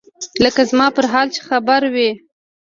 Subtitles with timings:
[0.43, 2.09] لکه زما پر حال چې خبر وي.